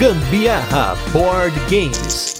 Gambiarra 0.00 0.96
Board 1.12 1.54
Games. 1.68 2.34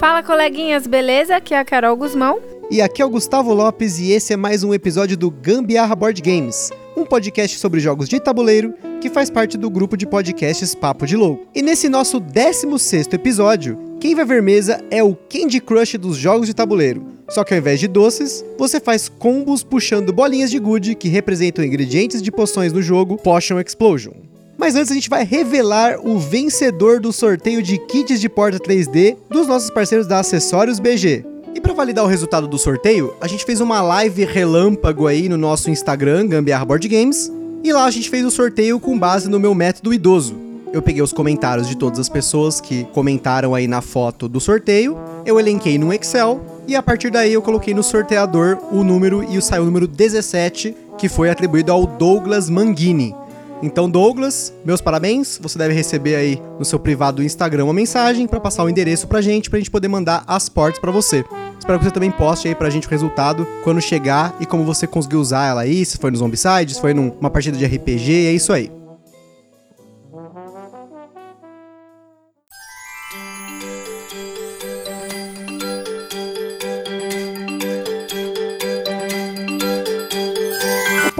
Fala, 0.00 0.24
coleguinhas, 0.24 0.88
beleza? 0.88 1.36
Aqui 1.36 1.54
é 1.54 1.58
a 1.60 1.64
Carol 1.64 1.96
Guzmão. 1.96 2.40
E 2.68 2.82
aqui 2.82 3.00
é 3.00 3.04
o 3.04 3.10
Gustavo 3.10 3.54
Lopes 3.54 4.00
e 4.00 4.10
esse 4.10 4.32
é 4.32 4.36
mais 4.36 4.64
um 4.64 4.74
episódio 4.74 5.16
do 5.16 5.30
Gambiarra 5.30 5.94
Board 5.94 6.20
Games, 6.20 6.72
um 6.96 7.04
podcast 7.04 7.56
sobre 7.60 7.78
jogos 7.78 8.08
de 8.08 8.18
tabuleiro 8.18 8.74
que 9.00 9.08
faz 9.08 9.30
parte 9.30 9.56
do 9.56 9.70
grupo 9.70 9.96
de 9.96 10.04
podcasts 10.04 10.74
Papo 10.74 11.06
de 11.06 11.16
Louco. 11.16 11.46
E 11.54 11.62
nesse 11.62 11.88
nosso 11.88 12.20
16º 12.20 13.14
episódio, 13.14 13.78
quem 14.00 14.16
vai 14.16 14.24
ver 14.24 14.42
mesa 14.42 14.84
é 14.90 15.00
o 15.00 15.14
Candy 15.14 15.60
Crush 15.60 15.96
dos 15.96 16.16
jogos 16.16 16.48
de 16.48 16.54
tabuleiro. 16.54 17.13
Só 17.28 17.42
que 17.42 17.54
ao 17.54 17.58
invés 17.58 17.80
de 17.80 17.88
doces, 17.88 18.44
você 18.58 18.78
faz 18.78 19.08
combos 19.08 19.62
puxando 19.62 20.12
bolinhas 20.12 20.50
de 20.50 20.58
gude 20.58 20.94
que 20.94 21.08
representam 21.08 21.64
ingredientes 21.64 22.20
de 22.20 22.30
poções 22.30 22.72
no 22.72 22.82
jogo 22.82 23.16
Potion 23.16 23.58
Explosion. 23.60 24.12
Mas 24.56 24.76
antes 24.76 24.90
a 24.90 24.94
gente 24.94 25.10
vai 25.10 25.24
revelar 25.24 25.98
o 26.00 26.18
vencedor 26.18 27.00
do 27.00 27.12
sorteio 27.12 27.62
de 27.62 27.78
kits 27.78 28.20
de 28.20 28.28
porta 28.28 28.58
3D 28.58 29.16
dos 29.28 29.46
nossos 29.46 29.70
parceiros 29.70 30.06
da 30.06 30.20
Acessórios 30.20 30.78
BG. 30.78 31.24
E 31.54 31.60
para 31.60 31.72
validar 31.72 32.04
o 32.04 32.08
resultado 32.08 32.46
do 32.46 32.58
sorteio, 32.58 33.14
a 33.20 33.26
gente 33.26 33.44
fez 33.44 33.60
uma 33.60 33.80
live 33.80 34.24
relâmpago 34.24 35.06
aí 35.06 35.28
no 35.28 35.36
nosso 35.36 35.70
Instagram, 35.70 36.26
Gambiarra 36.26 36.64
Board 36.64 36.86
Games, 36.88 37.30
e 37.62 37.72
lá 37.72 37.84
a 37.84 37.90
gente 37.90 38.10
fez 38.10 38.24
o 38.24 38.30
sorteio 38.30 38.78
com 38.78 38.98
base 38.98 39.28
no 39.28 39.40
meu 39.40 39.54
método 39.54 39.92
idoso. 39.92 40.36
Eu 40.72 40.82
peguei 40.82 41.00
os 41.00 41.12
comentários 41.12 41.68
de 41.68 41.76
todas 41.76 42.00
as 42.00 42.08
pessoas 42.08 42.60
que 42.60 42.84
comentaram 42.92 43.54
aí 43.54 43.68
na 43.68 43.80
foto 43.80 44.28
do 44.28 44.40
sorteio, 44.40 44.98
eu 45.24 45.38
elenquei 45.38 45.78
no 45.78 45.92
Excel 45.92 46.53
e 46.66 46.74
a 46.76 46.82
partir 46.82 47.10
daí 47.10 47.32
eu 47.32 47.42
coloquei 47.42 47.74
no 47.74 47.82
sorteador 47.82 48.58
o 48.70 48.82
número 48.82 49.22
e 49.24 49.40
saiu 49.40 49.62
o 49.62 49.66
número 49.66 49.86
17, 49.86 50.74
que 50.98 51.08
foi 51.08 51.30
atribuído 51.30 51.72
ao 51.72 51.86
Douglas 51.86 52.48
Manguini. 52.48 53.14
Então, 53.62 53.88
Douglas, 53.88 54.52
meus 54.64 54.80
parabéns. 54.80 55.38
Você 55.40 55.56
deve 55.56 55.72
receber 55.72 56.16
aí 56.16 56.42
no 56.58 56.64
seu 56.64 56.78
privado 56.78 57.16
do 57.16 57.22
Instagram 57.22 57.64
uma 57.64 57.72
mensagem 57.72 58.26
para 58.26 58.38
passar 58.38 58.62
o 58.62 58.68
endereço 58.68 59.08
pra 59.08 59.22
gente, 59.22 59.48
pra 59.48 59.58
gente 59.58 59.70
poder 59.70 59.88
mandar 59.88 60.22
as 60.26 60.48
portas 60.48 60.78
para 60.78 60.90
você. 60.90 61.24
Espero 61.58 61.78
que 61.78 61.84
você 61.86 61.90
também 61.90 62.10
poste 62.10 62.46
aí 62.46 62.54
pra 62.54 62.68
gente 62.68 62.86
o 62.86 62.90
resultado 62.90 63.46
quando 63.62 63.80
chegar 63.80 64.36
e 64.38 64.44
como 64.44 64.64
você 64.64 64.86
conseguiu 64.86 65.20
usar 65.20 65.46
ela 65.46 65.62
aí, 65.62 65.84
se 65.84 65.96
foi 65.96 66.10
no 66.10 66.16
Zombicide, 66.18 66.74
se 66.74 66.80
foi 66.80 66.92
numa 66.92 67.30
partida 67.30 67.56
de 67.56 67.64
RPG, 67.64 68.26
é 68.26 68.32
isso 68.32 68.52
aí. 68.52 68.70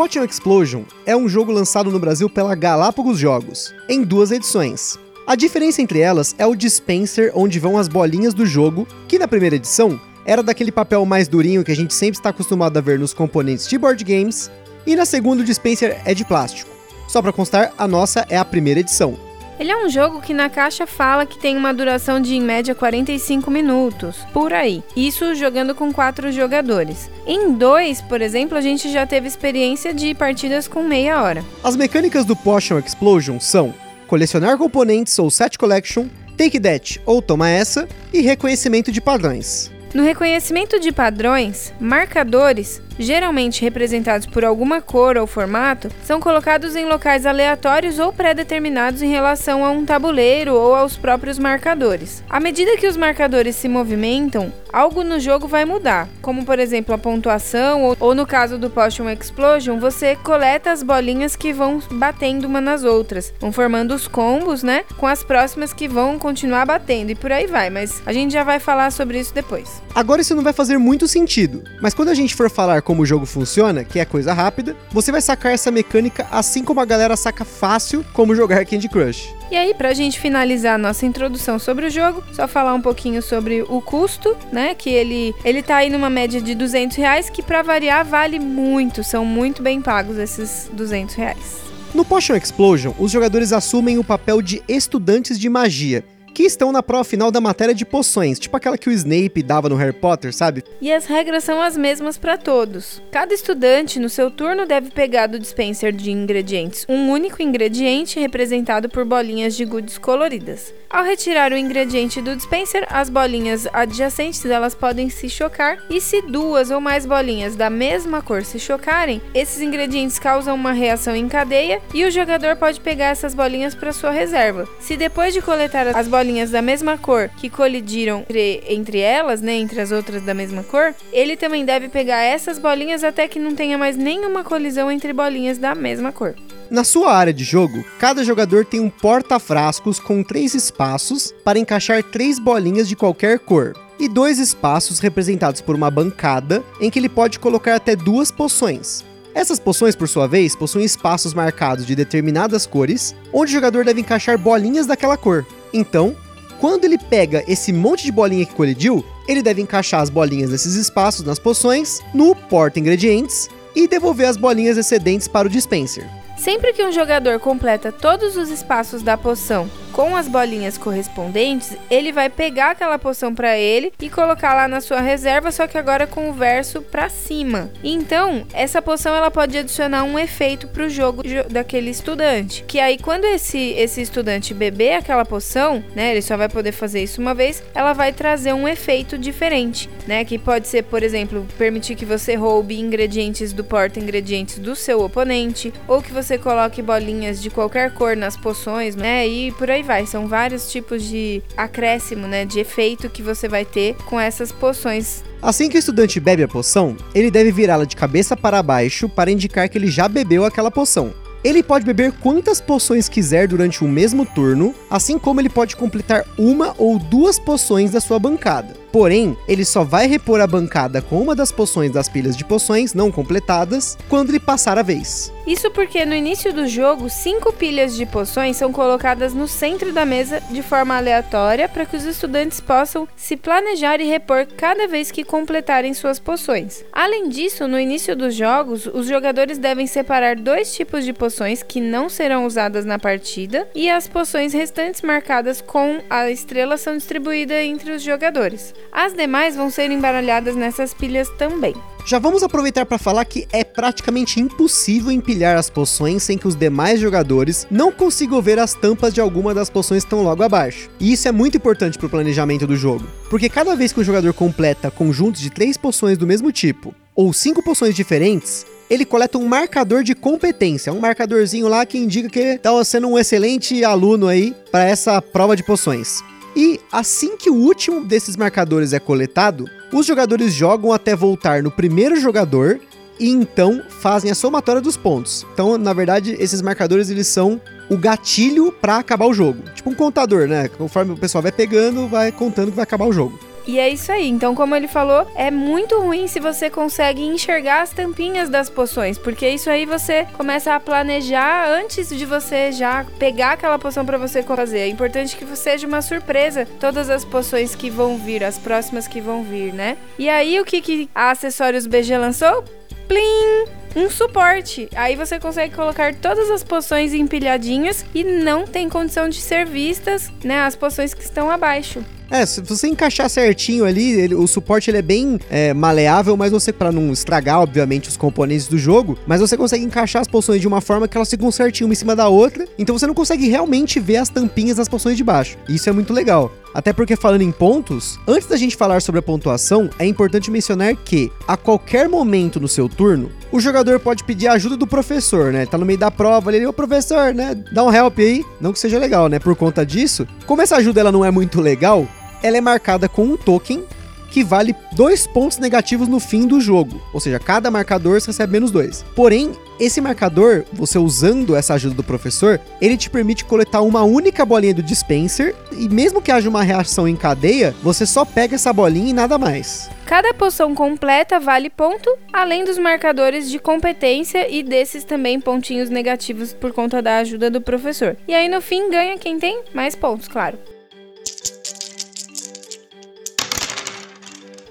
Potion 0.04 0.24
Explosion 0.24 0.82
é 1.06 1.16
um 1.16 1.26
jogo 1.26 1.50
lançado 1.50 1.90
no 1.90 1.98
Brasil 1.98 2.28
pela 2.28 2.54
Galápagos 2.54 3.18
Jogos, 3.18 3.74
em 3.88 4.02
duas 4.02 4.30
edições. 4.30 4.98
A 5.26 5.34
diferença 5.34 5.80
entre 5.80 5.98
elas 5.98 6.34
é 6.36 6.46
o 6.46 6.54
dispenser 6.54 7.32
onde 7.34 7.58
vão 7.58 7.78
as 7.78 7.88
bolinhas 7.88 8.34
do 8.34 8.44
jogo, 8.44 8.86
que 9.08 9.18
na 9.18 9.26
primeira 9.26 9.56
edição 9.56 9.98
era 10.26 10.42
daquele 10.42 10.70
papel 10.70 11.06
mais 11.06 11.26
durinho 11.26 11.64
que 11.64 11.72
a 11.72 11.74
gente 11.74 11.94
sempre 11.94 12.18
está 12.18 12.28
acostumado 12.28 12.76
a 12.76 12.82
ver 12.82 12.98
nos 12.98 13.14
componentes 13.14 13.66
de 13.66 13.78
board 13.78 14.04
games, 14.04 14.50
e 14.86 14.94
na 14.94 15.06
segunda 15.06 15.40
o 15.40 15.46
dispenser 15.46 15.98
é 16.04 16.12
de 16.12 16.22
plástico. 16.22 16.68
Só 17.08 17.22
para 17.22 17.32
constar, 17.32 17.72
a 17.78 17.88
nossa 17.88 18.26
é 18.28 18.36
a 18.36 18.44
primeira 18.44 18.80
edição. 18.80 19.18
Ele 19.58 19.70
é 19.70 19.84
um 19.84 19.88
jogo 19.88 20.20
que 20.20 20.34
na 20.34 20.48
caixa 20.48 20.86
fala 20.86 21.24
que 21.24 21.38
tem 21.38 21.56
uma 21.56 21.72
duração 21.72 22.20
de 22.20 22.34
em 22.34 22.40
média 22.40 22.74
45 22.74 23.50
minutos, 23.50 24.16
por 24.32 24.52
aí. 24.52 24.82
Isso 24.96 25.34
jogando 25.34 25.74
com 25.74 25.92
quatro 25.92 26.32
jogadores. 26.32 27.08
Em 27.26 27.52
dois, 27.52 28.02
por 28.02 28.20
exemplo, 28.20 28.58
a 28.58 28.60
gente 28.60 28.90
já 28.90 29.06
teve 29.06 29.28
experiência 29.28 29.94
de 29.94 30.14
partidas 30.14 30.66
com 30.66 30.82
meia 30.82 31.22
hora. 31.22 31.44
As 31.62 31.76
mecânicas 31.76 32.24
do 32.24 32.34
Potion 32.34 32.78
Explosion 32.78 33.38
são 33.38 33.72
colecionar 34.08 34.58
componentes 34.58 35.18
ou 35.18 35.30
set 35.30 35.56
collection, 35.56 36.06
take 36.36 36.58
that 36.58 37.00
ou 37.06 37.22
toma 37.22 37.48
essa 37.48 37.88
e 38.12 38.20
reconhecimento 38.20 38.90
de 38.90 39.00
padrões. 39.00 39.70
No 39.94 40.02
reconhecimento 40.02 40.80
de 40.80 40.90
padrões, 40.90 41.72
marcadores, 41.78 42.82
geralmente 42.98 43.62
representados 43.62 44.26
por 44.26 44.44
alguma 44.44 44.80
cor 44.80 45.16
ou 45.16 45.26
formato, 45.26 45.90
são 46.02 46.20
colocados 46.20 46.76
em 46.76 46.84
locais 46.84 47.26
aleatórios 47.26 47.98
ou 47.98 48.12
pré-determinados 48.12 49.02
em 49.02 49.10
relação 49.10 49.64
a 49.64 49.70
um 49.70 49.84
tabuleiro 49.84 50.54
ou 50.54 50.74
aos 50.74 50.96
próprios 50.96 51.38
marcadores. 51.38 52.22
À 52.28 52.40
medida 52.40 52.76
que 52.76 52.86
os 52.86 52.96
marcadores 52.96 53.56
se 53.56 53.68
movimentam, 53.68 54.52
algo 54.72 55.04
no 55.04 55.20
jogo 55.20 55.46
vai 55.46 55.64
mudar, 55.64 56.08
como 56.20 56.44
por 56.44 56.58
exemplo 56.58 56.94
a 56.94 56.98
pontuação, 56.98 57.82
ou, 57.84 57.96
ou 58.00 58.14
no 58.14 58.26
caso 58.26 58.58
do 58.58 58.68
Potion 58.68 59.08
Explosion, 59.08 59.78
você 59.78 60.16
coleta 60.16 60.72
as 60.72 60.82
bolinhas 60.82 61.36
que 61.36 61.52
vão 61.52 61.80
batendo 61.92 62.46
uma 62.46 62.60
nas 62.60 62.82
outras, 62.82 63.32
vão 63.40 63.52
formando 63.52 63.94
os 63.94 64.08
combos, 64.08 64.62
né? 64.62 64.84
Com 64.96 65.06
as 65.06 65.22
próximas 65.22 65.72
que 65.72 65.86
vão 65.86 66.18
continuar 66.18 66.66
batendo 66.66 67.10
e 67.10 67.14
por 67.14 67.30
aí 67.30 67.46
vai, 67.46 67.70
mas 67.70 68.02
a 68.04 68.12
gente 68.12 68.32
já 68.32 68.42
vai 68.42 68.58
falar 68.58 68.90
sobre 68.90 69.18
isso 69.18 69.34
depois. 69.34 69.82
Agora 69.94 70.20
isso 70.20 70.34
não 70.34 70.42
vai 70.42 70.52
fazer 70.52 70.78
muito 70.78 71.06
sentido, 71.06 71.62
mas 71.80 71.94
quando 71.94 72.08
a 72.08 72.14
gente 72.14 72.34
for 72.34 72.50
falar 72.50 72.82
como 72.84 73.02
o 73.02 73.06
jogo 73.06 73.26
funciona, 73.26 73.82
que 73.82 73.98
é 73.98 74.04
coisa 74.04 74.32
rápida, 74.32 74.76
você 74.92 75.10
vai 75.10 75.20
sacar 75.20 75.52
essa 75.52 75.70
mecânica 75.70 76.26
assim 76.30 76.62
como 76.62 76.80
a 76.80 76.84
galera 76.84 77.16
saca 77.16 77.44
fácil 77.44 78.04
como 78.12 78.34
jogar 78.34 78.64
Candy 78.64 78.88
Crush. 78.88 79.34
E 79.50 79.56
aí, 79.56 79.74
pra 79.74 79.94
gente 79.94 80.18
finalizar 80.18 80.74
a 80.74 80.78
nossa 80.78 81.06
introdução 81.06 81.58
sobre 81.58 81.86
o 81.86 81.90
jogo, 81.90 82.22
só 82.32 82.48
falar 82.48 82.74
um 82.74 82.80
pouquinho 82.80 83.22
sobre 83.22 83.62
o 83.62 83.80
custo, 83.80 84.36
né? 84.52 84.74
Que 84.74 84.90
ele, 84.90 85.34
ele 85.44 85.62
tá 85.62 85.76
aí 85.76 85.90
numa 85.90 86.10
média 86.10 86.40
de 86.40 86.54
200 86.54 86.96
reais, 86.96 87.30
que 87.30 87.42
pra 87.42 87.62
variar 87.62 88.04
vale 88.04 88.38
muito, 88.38 89.04
são 89.04 89.24
muito 89.24 89.62
bem 89.62 89.80
pagos 89.80 90.18
esses 90.18 90.68
200 90.72 91.14
reais. 91.14 91.64
No 91.94 92.04
Potion 92.04 92.34
Explosion, 92.34 92.92
os 92.98 93.12
jogadores 93.12 93.52
assumem 93.52 93.98
o 93.98 94.02
papel 94.02 94.42
de 94.42 94.60
estudantes 94.66 95.38
de 95.38 95.48
magia, 95.48 96.04
que 96.34 96.42
estão 96.42 96.72
na 96.72 96.82
prova 96.82 97.04
final 97.04 97.30
da 97.30 97.40
matéria 97.40 97.74
de 97.74 97.86
poções, 97.86 98.40
tipo 98.40 98.56
aquela 98.56 98.76
que 98.76 98.88
o 98.88 98.92
Snape 98.92 99.42
dava 99.42 99.68
no 99.68 99.76
Harry 99.76 99.92
Potter, 99.92 100.34
sabe? 100.34 100.64
E 100.80 100.92
as 100.92 101.06
regras 101.06 101.44
são 101.44 101.62
as 101.62 101.76
mesmas 101.76 102.18
para 102.18 102.36
todos. 102.36 103.00
Cada 103.12 103.32
estudante, 103.32 104.00
no 104.00 104.08
seu 104.08 104.30
turno, 104.30 104.66
deve 104.66 104.90
pegar 104.90 105.28
do 105.28 105.38
dispenser 105.38 105.92
de 105.92 106.10
ingredientes 106.10 106.84
um 106.88 107.08
único 107.10 107.40
ingrediente 107.40 108.18
representado 108.18 108.88
por 108.88 109.04
bolinhas 109.04 109.54
de 109.54 109.64
goodies 109.64 109.96
coloridas. 109.96 110.74
Ao 110.94 111.02
retirar 111.02 111.50
o 111.50 111.56
ingrediente 111.56 112.22
do 112.22 112.36
dispenser, 112.36 112.86
as 112.88 113.10
bolinhas 113.10 113.66
adjacentes 113.72 114.44
elas 114.44 114.76
podem 114.76 115.10
se 115.10 115.28
chocar 115.28 115.76
e 115.90 116.00
se 116.00 116.22
duas 116.22 116.70
ou 116.70 116.80
mais 116.80 117.04
bolinhas 117.04 117.56
da 117.56 117.68
mesma 117.68 118.22
cor 118.22 118.44
se 118.44 118.60
chocarem, 118.60 119.20
esses 119.34 119.60
ingredientes 119.60 120.20
causam 120.20 120.54
uma 120.54 120.70
reação 120.70 121.16
em 121.16 121.28
cadeia 121.28 121.82
e 121.92 122.04
o 122.04 122.12
jogador 122.12 122.54
pode 122.54 122.80
pegar 122.80 123.06
essas 123.06 123.34
bolinhas 123.34 123.74
para 123.74 123.92
sua 123.92 124.12
reserva. 124.12 124.68
Se 124.78 124.96
depois 124.96 125.34
de 125.34 125.42
coletar 125.42 125.88
as 125.88 126.06
bolinhas 126.06 126.52
da 126.52 126.62
mesma 126.62 126.96
cor 126.96 127.28
que 127.38 127.50
colidiram 127.50 128.20
entre, 128.20 128.62
entre 128.68 129.00
elas, 129.00 129.40
né, 129.40 129.54
entre 129.54 129.80
as 129.80 129.90
outras 129.90 130.22
da 130.22 130.32
mesma 130.32 130.62
cor, 130.62 130.94
ele 131.12 131.36
também 131.36 131.64
deve 131.64 131.88
pegar 131.88 132.22
essas 132.22 132.56
bolinhas 132.56 133.02
até 133.02 133.26
que 133.26 133.40
não 133.40 133.56
tenha 133.56 133.76
mais 133.76 133.96
nenhuma 133.96 134.44
colisão 134.44 134.88
entre 134.92 135.12
bolinhas 135.12 135.58
da 135.58 135.74
mesma 135.74 136.12
cor. 136.12 136.36
Na 136.70 136.82
sua 136.82 137.14
área 137.14 137.32
de 137.32 137.44
jogo, 137.44 137.84
cada 137.98 138.24
jogador 138.24 138.64
tem 138.64 138.80
um 138.80 138.88
porta-frascos 138.88 140.00
com 140.00 140.22
três 140.22 140.54
espaços 140.84 141.34
para 141.42 141.58
encaixar 141.58 142.02
três 142.02 142.38
bolinhas 142.38 142.86
de 142.86 142.94
qualquer 142.94 143.38
cor, 143.38 143.74
e 143.98 144.08
dois 144.08 144.38
espaços 144.38 144.98
representados 144.98 145.60
por 145.60 145.74
uma 145.74 145.90
bancada 145.90 146.62
em 146.80 146.90
que 146.90 146.98
ele 146.98 147.08
pode 147.08 147.38
colocar 147.38 147.76
até 147.76 147.96
duas 147.96 148.30
poções. 148.30 149.04
Essas 149.34 149.58
poções, 149.58 149.96
por 149.96 150.08
sua 150.08 150.28
vez, 150.28 150.54
possuem 150.54 150.84
espaços 150.84 151.32
marcados 151.32 151.86
de 151.86 151.94
determinadas 151.94 152.66
cores, 152.66 153.14
onde 153.32 153.50
o 153.50 153.54
jogador 153.54 153.84
deve 153.84 154.00
encaixar 154.00 154.36
bolinhas 154.36 154.86
daquela 154.86 155.16
cor. 155.16 155.46
Então, 155.72 156.14
quando 156.60 156.84
ele 156.84 156.98
pega 156.98 157.42
esse 157.48 157.72
monte 157.72 158.04
de 158.04 158.12
bolinha 158.12 158.44
que 158.44 158.54
colidiu, 158.54 159.04
ele 159.26 159.42
deve 159.42 159.62
encaixar 159.62 160.02
as 160.02 160.10
bolinhas 160.10 160.50
desses 160.50 160.74
espaços 160.74 161.24
nas 161.24 161.38
poções, 161.38 162.00
no 162.12 162.34
porta-ingredientes 162.34 163.48
e 163.74 163.88
devolver 163.88 164.28
as 164.28 164.36
bolinhas 164.36 164.76
excedentes 164.76 165.26
para 165.26 165.48
o 165.48 165.50
dispenser. 165.50 166.08
Sempre 166.36 166.72
que 166.72 166.84
um 166.84 166.92
jogador 166.92 167.38
completa 167.40 167.92
todos 167.92 168.36
os 168.36 168.50
espaços 168.50 169.02
da 169.02 169.16
poção 169.16 169.70
com 169.94 170.16
as 170.16 170.26
bolinhas 170.26 170.76
correspondentes, 170.76 171.76
ele 171.88 172.10
vai 172.10 172.28
pegar 172.28 172.72
aquela 172.72 172.98
poção 172.98 173.32
para 173.32 173.56
ele 173.56 173.92
e 174.00 174.10
colocar 174.10 174.52
lá 174.52 174.66
na 174.66 174.80
sua 174.80 175.00
reserva, 175.00 175.52
só 175.52 175.68
que 175.68 175.78
agora 175.78 176.04
com 176.04 176.28
o 176.28 176.32
verso 176.32 176.82
para 176.82 177.08
cima. 177.08 177.70
Então, 177.82 178.44
essa 178.52 178.82
poção 178.82 179.14
ela 179.14 179.30
pode 179.30 179.56
adicionar 179.56 180.02
um 180.02 180.18
efeito 180.18 180.66
pro 180.66 180.88
jogo 180.90 181.22
daquele 181.48 181.90
estudante, 181.90 182.64
que 182.66 182.80
aí 182.80 182.98
quando 182.98 183.24
esse 183.24 183.74
esse 183.74 184.02
estudante 184.02 184.52
beber 184.52 184.94
aquela 184.94 185.24
poção, 185.24 185.84
né, 185.94 186.10
ele 186.10 186.22
só 186.22 186.36
vai 186.36 186.48
poder 186.48 186.72
fazer 186.72 187.02
isso 187.02 187.20
uma 187.20 187.34
vez, 187.34 187.62
ela 187.72 187.92
vai 187.92 188.12
trazer 188.12 188.52
um 188.52 188.66
efeito 188.66 189.16
diferente, 189.16 189.88
né, 190.08 190.24
que 190.24 190.38
pode 190.38 190.66
ser, 190.66 190.82
por 190.82 191.04
exemplo, 191.04 191.46
permitir 191.56 191.94
que 191.94 192.04
você 192.04 192.34
roube 192.34 192.80
ingredientes 192.80 193.52
do 193.52 193.62
porta 193.62 194.00
ingredientes 194.00 194.58
do 194.58 194.74
seu 194.74 195.02
oponente, 195.02 195.72
ou 195.86 196.02
que 196.02 196.12
você 196.12 196.23
você 196.24 196.38
coloque 196.38 196.80
bolinhas 196.80 197.40
de 197.40 197.50
qualquer 197.50 197.92
cor 197.92 198.16
nas 198.16 198.36
poções, 198.36 198.96
né? 198.96 199.26
E 199.28 199.52
por 199.52 199.70
aí 199.70 199.82
vai. 199.82 200.06
São 200.06 200.26
vários 200.26 200.70
tipos 200.72 201.02
de 201.02 201.42
acréscimo, 201.56 202.26
né? 202.26 202.44
De 202.44 202.58
efeito 202.58 203.10
que 203.10 203.22
você 203.22 203.46
vai 203.48 203.64
ter 203.64 203.94
com 204.06 204.18
essas 204.18 204.50
poções 204.50 205.22
Assim 205.44 205.68
que 205.68 205.76
o 205.76 205.78
estudante 205.78 206.18
bebe 206.18 206.42
a 206.42 206.48
poção, 206.48 206.96
ele 207.14 207.30
deve 207.30 207.52
virá-la 207.52 207.84
de 207.84 207.94
cabeça 207.94 208.34
para 208.34 208.62
baixo 208.62 209.10
para 209.10 209.30
indicar 209.30 209.68
que 209.68 209.76
ele 209.76 209.88
já 209.88 210.08
bebeu 210.08 210.42
aquela 210.42 210.70
poção. 210.70 211.12
Ele 211.44 211.62
pode 211.62 211.84
beber 211.84 212.12
quantas 212.12 212.62
poções 212.62 213.10
quiser 213.10 213.46
durante 213.46 213.84
o 213.84 213.88
mesmo 213.88 214.24
turno, 214.24 214.74
assim 214.88 215.18
como 215.18 215.42
ele 215.42 215.50
pode 215.50 215.76
completar 215.76 216.24
uma 216.38 216.74
ou 216.78 216.98
duas 216.98 217.38
poções 217.38 217.90
da 217.90 218.00
sua 218.00 218.18
bancada. 218.18 218.83
Porém, 218.94 219.36
ele 219.48 219.64
só 219.64 219.82
vai 219.82 220.06
repor 220.06 220.40
a 220.40 220.46
bancada 220.46 221.02
com 221.02 221.20
uma 221.20 221.34
das 221.34 221.50
poções 221.50 221.90
das 221.90 222.08
pilhas 222.08 222.36
de 222.36 222.44
poções 222.44 222.94
não 222.94 223.10
completadas 223.10 223.98
quando 224.08 224.30
ele 224.30 224.38
passar 224.38 224.78
a 224.78 224.82
vez. 224.82 225.32
Isso 225.44 225.68
porque 225.72 226.06
no 226.06 226.14
início 226.14 226.52
do 226.52 226.68
jogo, 226.68 227.10
cinco 227.10 227.52
pilhas 227.52 227.96
de 227.96 228.06
poções 228.06 228.56
são 228.56 228.70
colocadas 228.70 229.34
no 229.34 229.48
centro 229.48 229.92
da 229.92 230.06
mesa 230.06 230.40
de 230.48 230.62
forma 230.62 230.96
aleatória 230.96 231.68
para 231.68 231.84
que 231.84 231.96
os 231.96 232.04
estudantes 232.04 232.60
possam 232.60 233.08
se 233.16 233.36
planejar 233.36 234.00
e 234.00 234.04
repor 234.04 234.46
cada 234.56 234.86
vez 234.86 235.10
que 235.10 235.24
completarem 235.24 235.92
suas 235.92 236.20
poções. 236.20 236.84
Além 236.92 237.28
disso, 237.28 237.66
no 237.66 237.80
início 237.80 238.14
dos 238.14 238.32
jogos, 238.32 238.86
os 238.86 239.08
jogadores 239.08 239.58
devem 239.58 239.88
separar 239.88 240.36
dois 240.36 240.72
tipos 240.72 241.04
de 241.04 241.12
poções 241.12 241.64
que 241.64 241.80
não 241.80 242.08
serão 242.08 242.46
usadas 242.46 242.84
na 242.84 242.98
partida 242.98 243.68
e 243.74 243.90
as 243.90 244.06
poções 244.06 244.52
restantes 244.52 245.02
marcadas 245.02 245.60
com 245.60 245.98
a 246.08 246.30
estrela 246.30 246.78
são 246.78 246.96
distribuídas 246.96 247.58
entre 247.58 247.90
os 247.90 248.00
jogadores. 248.00 248.72
As 248.92 249.12
demais 249.12 249.56
vão 249.56 249.70
ser 249.70 249.90
embaralhadas 249.90 250.54
nessas 250.54 250.94
pilhas 250.94 251.28
também. 251.38 251.74
Já 252.06 252.18
vamos 252.18 252.42
aproveitar 252.42 252.84
para 252.84 252.98
falar 252.98 253.24
que 253.24 253.48
é 253.50 253.64
praticamente 253.64 254.38
impossível 254.38 255.10
empilhar 255.10 255.56
as 255.56 255.70
poções 255.70 256.22
sem 256.22 256.36
que 256.36 256.46
os 256.46 256.54
demais 256.54 257.00
jogadores 257.00 257.66
não 257.70 257.90
consigam 257.90 258.42
ver 258.42 258.58
as 258.58 258.74
tampas 258.74 259.14
de 259.14 259.22
alguma 259.22 259.54
das 259.54 259.70
poções 259.70 260.02
que 260.02 260.08
estão 260.08 260.22
logo 260.22 260.42
abaixo. 260.42 260.90
E 261.00 261.12
isso 261.14 261.26
é 261.26 261.32
muito 261.32 261.56
importante 261.56 261.96
para 261.96 262.06
o 262.06 262.10
planejamento 262.10 262.66
do 262.66 262.76
jogo, 262.76 263.06
porque 263.30 263.48
cada 263.48 263.74
vez 263.74 263.90
que 263.90 264.00
o 264.00 264.04
jogador 264.04 264.34
completa 264.34 264.90
conjuntos 264.90 265.40
de 265.40 265.48
três 265.48 265.78
poções 265.78 266.18
do 266.18 266.26
mesmo 266.26 266.52
tipo 266.52 266.94
ou 267.16 267.32
cinco 267.32 267.62
poções 267.62 267.94
diferentes, 267.94 268.66
ele 268.90 269.04
coleta 269.04 269.38
um 269.38 269.46
marcador 269.46 270.02
de 270.02 270.14
competência, 270.14 270.92
um 270.92 271.00
marcadorzinho 271.00 271.68
lá 271.68 271.86
que 271.86 271.96
indica 271.96 272.28
que 272.28 272.38
ele 272.38 272.54
está 272.56 272.84
sendo 272.84 273.08
um 273.08 273.18
excelente 273.18 273.82
aluno 273.82 274.28
aí 274.28 274.54
para 274.70 274.84
essa 274.84 275.22
prova 275.22 275.56
de 275.56 275.62
poções. 275.62 276.22
E 276.56 276.80
assim 276.92 277.36
que 277.36 277.50
o 277.50 277.54
último 277.54 278.04
desses 278.04 278.36
marcadores 278.36 278.92
é 278.92 279.00
coletado, 279.00 279.68
os 279.92 280.06
jogadores 280.06 280.52
jogam 280.52 280.92
até 280.92 281.16
voltar 281.16 281.62
no 281.62 281.70
primeiro 281.70 282.16
jogador 282.16 282.80
e 283.18 283.28
então 283.30 283.82
fazem 283.88 284.30
a 284.30 284.34
somatória 284.34 284.80
dos 284.80 284.96
pontos. 284.96 285.46
Então, 285.52 285.78
na 285.78 285.92
verdade, 285.92 286.36
esses 286.38 286.62
marcadores 286.62 287.10
eles 287.10 287.26
são 287.26 287.60
o 287.88 287.96
gatilho 287.96 288.72
para 288.72 288.98
acabar 288.98 289.26
o 289.26 289.34
jogo. 289.34 289.62
Tipo 289.74 289.90
um 289.90 289.94
contador, 289.94 290.46
né? 290.46 290.68
Conforme 290.68 291.12
o 291.12 291.16
pessoal 291.16 291.42
vai 291.42 291.52
pegando, 291.52 292.08
vai 292.08 292.32
contando 292.32 292.70
que 292.70 292.76
vai 292.76 292.84
acabar 292.84 293.06
o 293.06 293.12
jogo. 293.12 293.38
E 293.66 293.78
é 293.78 293.88
isso 293.88 294.12
aí. 294.12 294.28
Então, 294.28 294.54
como 294.54 294.74
ele 294.74 294.88
falou, 294.88 295.26
é 295.34 295.50
muito 295.50 295.98
ruim 296.00 296.26
se 296.26 296.40
você 296.40 296.68
consegue 296.68 297.22
enxergar 297.22 297.82
as 297.82 297.90
tampinhas 297.90 298.48
das 298.48 298.68
poções, 298.68 299.18
porque 299.18 299.48
isso 299.48 299.70
aí 299.70 299.86
você 299.86 300.26
começa 300.34 300.74
a 300.74 300.80
planejar 300.80 301.68
antes 301.68 302.08
de 302.08 302.24
você 302.24 302.72
já 302.72 303.04
pegar 303.18 303.52
aquela 303.52 303.78
poção 303.78 304.04
para 304.04 304.18
você 304.18 304.42
fazer. 304.42 304.80
É 304.80 304.88
importante 304.88 305.36
que 305.36 305.44
seja 305.56 305.86
uma 305.86 306.02
surpresa 306.02 306.66
todas 306.78 307.08
as 307.08 307.24
poções 307.24 307.74
que 307.74 307.90
vão 307.90 308.18
vir, 308.18 308.44
as 308.44 308.58
próximas 308.58 309.08
que 309.08 309.20
vão 309.20 309.42
vir, 309.42 309.72
né? 309.72 309.96
E 310.18 310.28
aí 310.28 310.60
o 310.60 310.64
que 310.64 310.80
que 310.80 311.10
a 311.14 311.30
Acessórios 311.30 311.86
BG 311.86 312.16
lançou? 312.18 312.64
Plim! 313.08 313.84
um 313.96 314.10
suporte. 314.10 314.88
Aí 314.94 315.14
você 315.16 315.38
consegue 315.38 315.74
colocar 315.74 316.14
todas 316.14 316.50
as 316.50 316.64
poções 316.64 317.14
empilhadinhas 317.14 318.04
e 318.14 318.24
não 318.24 318.66
tem 318.66 318.88
condição 318.88 319.28
de 319.28 319.40
ser 319.40 319.66
vistas, 319.66 320.32
né, 320.42 320.60
as 320.60 320.74
poções 320.74 321.14
que 321.14 321.22
estão 321.22 321.50
abaixo. 321.50 322.04
É, 322.34 322.44
se 322.44 322.60
você 322.62 322.88
encaixar 322.88 323.30
certinho 323.30 323.84
ali, 323.84 324.10
ele, 324.10 324.34
o 324.34 324.44
suporte 324.48 324.90
ele 324.90 324.98
é 324.98 325.02
bem 325.02 325.38
é, 325.48 325.72
maleável, 325.72 326.36
mas 326.36 326.50
você, 326.50 326.72
para 326.72 326.90
não 326.90 327.12
estragar, 327.12 327.60
obviamente, 327.60 328.08
os 328.08 328.16
componentes 328.16 328.66
do 328.66 328.76
jogo, 328.76 329.16
mas 329.24 329.40
você 329.40 329.56
consegue 329.56 329.84
encaixar 329.84 330.20
as 330.20 330.26
poções 330.26 330.60
de 330.60 330.66
uma 330.66 330.80
forma 330.80 331.06
que 331.06 331.16
elas 331.16 331.30
ficam 331.30 331.48
certinho 331.52 331.86
uma 331.86 331.92
em 331.92 331.96
cima 331.96 332.16
da 332.16 332.26
outra, 332.26 332.66
então 332.76 332.98
você 332.98 333.06
não 333.06 333.14
consegue 333.14 333.48
realmente 333.48 334.00
ver 334.00 334.16
as 334.16 334.28
tampinhas 334.28 334.78
das 334.78 334.88
poções 334.88 335.16
de 335.16 335.22
baixo. 335.22 335.56
Isso 335.68 335.88
é 335.88 335.92
muito 335.92 336.12
legal. 336.12 336.52
Até 336.74 336.92
porque 336.92 337.14
falando 337.14 337.42
em 337.42 337.52
pontos, 337.52 338.18
antes 338.26 338.48
da 338.48 338.56
gente 338.56 338.74
falar 338.74 339.00
sobre 339.00 339.20
a 339.20 339.22
pontuação, 339.22 339.88
é 339.96 340.04
importante 340.04 340.50
mencionar 340.50 340.96
que 340.96 341.30
a 341.46 341.56
qualquer 341.56 342.08
momento 342.08 342.58
no 342.58 342.66
seu 342.66 342.88
turno, 342.88 343.30
o 343.52 343.60
jogador 343.60 344.00
pode 344.00 344.24
pedir 344.24 344.48
a 344.48 344.54
ajuda 344.54 344.76
do 344.76 344.88
professor, 344.88 345.52
né? 345.52 345.66
Tá 345.66 345.78
no 345.78 345.86
meio 345.86 346.00
da 346.00 346.10
prova, 346.10 346.52
ele, 346.52 346.66
ô 346.66 346.72
professor, 346.72 347.32
né? 347.32 347.54
Dá 347.70 347.84
um 347.84 347.94
help 347.94 348.18
aí. 348.18 348.44
Não 348.60 348.72
que 348.72 348.80
seja 348.80 348.98
legal, 348.98 349.28
né? 349.28 349.38
Por 349.38 349.54
conta 349.54 349.86
disso, 349.86 350.26
como 350.46 350.62
essa 350.62 350.74
ajuda 350.74 351.00
ela 351.00 351.12
não 351.12 351.24
é 351.24 351.30
muito 351.30 351.60
legal, 351.60 352.08
ela 352.44 352.58
é 352.58 352.60
marcada 352.60 353.08
com 353.08 353.24
um 353.24 353.36
token 353.38 353.82
que 354.30 354.44
vale 354.44 354.74
dois 354.92 355.26
pontos 355.28 355.58
negativos 355.58 356.08
no 356.08 356.18
fim 356.18 356.46
do 356.46 356.60
jogo. 356.60 357.00
Ou 357.12 357.20
seja, 357.20 357.38
cada 357.38 357.70
marcador 357.70 358.20
você 358.20 358.26
recebe 358.26 358.52
menos 358.52 358.70
dois. 358.70 359.04
Porém, 359.14 359.52
esse 359.78 360.00
marcador, 360.00 360.64
você 360.72 360.98
usando 360.98 361.54
essa 361.54 361.74
ajuda 361.74 361.94
do 361.94 362.02
professor, 362.02 362.60
ele 362.80 362.96
te 362.96 363.08
permite 363.08 363.44
coletar 363.44 363.80
uma 363.80 364.02
única 364.02 364.44
bolinha 364.44 364.74
do 364.74 364.82
dispenser 364.82 365.54
e 365.72 365.88
mesmo 365.88 366.20
que 366.20 366.32
haja 366.32 366.48
uma 366.48 366.64
reação 366.64 367.06
em 367.06 367.14
cadeia, 367.14 367.74
você 367.80 368.04
só 368.04 368.24
pega 368.24 368.56
essa 368.56 368.72
bolinha 368.72 369.10
e 369.10 369.14
nada 369.14 369.38
mais. 369.38 369.88
Cada 370.04 370.34
poção 370.34 370.74
completa 370.74 371.38
vale 371.38 371.70
ponto, 371.70 372.10
além 372.32 372.64
dos 372.64 372.76
marcadores 372.76 373.48
de 373.48 373.60
competência 373.60 374.50
e 374.50 374.64
desses 374.64 375.04
também 375.04 375.40
pontinhos 375.40 375.88
negativos 375.88 376.52
por 376.52 376.72
conta 376.72 377.00
da 377.00 377.18
ajuda 377.18 377.48
do 377.50 377.60
professor. 377.60 378.16
E 378.26 378.34
aí 378.34 378.48
no 378.48 378.60
fim 378.60 378.90
ganha 378.90 379.16
quem 379.16 379.38
tem 379.38 379.62
mais 379.72 379.94
pontos, 379.94 380.26
claro. 380.26 380.58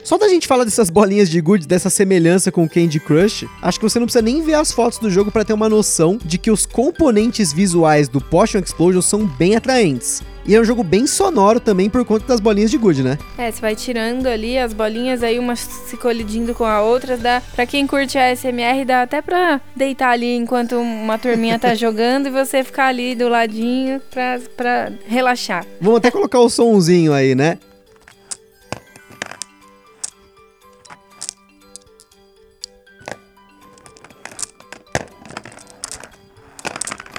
Só 0.03 0.17
da 0.17 0.27
gente 0.27 0.47
falar 0.47 0.65
dessas 0.65 0.89
bolinhas 0.89 1.29
de 1.29 1.39
good, 1.39 1.65
dessa 1.65 1.89
semelhança 1.89 2.51
com 2.51 2.65
o 2.65 2.69
Candy 2.69 2.99
Crush, 2.99 3.47
acho 3.61 3.79
que 3.79 3.89
você 3.89 3.99
não 3.99 4.05
precisa 4.05 4.21
nem 4.21 4.41
ver 4.41 4.55
as 4.55 4.73
fotos 4.73 4.99
do 4.99 5.09
jogo 5.09 5.31
para 5.31 5.45
ter 5.45 5.53
uma 5.53 5.69
noção 5.69 6.19
de 6.23 6.37
que 6.37 6.51
os 6.51 6.65
componentes 6.65 7.53
visuais 7.53 8.09
do 8.09 8.19
Potion 8.19 8.59
Explosion 8.59 9.01
são 9.01 9.25
bem 9.25 9.55
atraentes. 9.55 10.21
E 10.45 10.53
é 10.53 10.59
um 10.59 10.65
jogo 10.65 10.83
bem 10.83 11.07
sonoro 11.07 11.57
também 11.57 11.89
por 11.89 12.03
conta 12.03 12.27
das 12.27 12.41
bolinhas 12.41 12.69
de 12.69 12.77
good, 12.77 13.01
né? 13.01 13.17
É, 13.37 13.49
você 13.49 13.61
vai 13.61 13.77
tirando 13.77 14.27
ali 14.27 14.57
as 14.57 14.73
bolinhas, 14.73 15.23
aí 15.23 15.39
uma 15.39 15.55
se 15.55 15.95
colidindo 15.95 16.53
com 16.53 16.65
a 16.65 16.81
outra. 16.81 17.15
Dá, 17.15 17.41
pra 17.55 17.65
quem 17.65 17.87
curte 17.87 18.17
a 18.17 18.35
SMR, 18.35 18.83
dá 18.85 19.03
até 19.03 19.21
pra 19.21 19.61
deitar 19.73 20.09
ali 20.09 20.35
enquanto 20.35 20.75
uma 20.75 21.17
turminha 21.17 21.57
tá 21.57 21.73
jogando 21.75 22.27
e 22.27 22.29
você 22.29 22.61
ficar 22.61 22.87
ali 22.87 23.15
do 23.15 23.29
ladinho 23.29 24.01
pra, 24.11 24.37
pra 24.57 24.91
relaxar. 25.07 25.65
Vamos 25.79 25.99
até 25.99 26.11
colocar 26.11 26.39
o 26.39 26.49
somzinho 26.49 27.13
aí, 27.13 27.35
né? 27.35 27.57